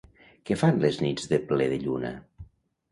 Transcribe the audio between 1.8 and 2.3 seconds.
lluna?